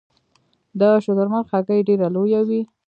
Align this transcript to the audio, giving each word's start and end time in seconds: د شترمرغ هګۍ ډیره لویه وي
د 0.79 0.81
شترمرغ 1.03 1.45
هګۍ 1.53 1.79
ډیره 1.87 2.07
لویه 2.15 2.41
وي 2.47 2.61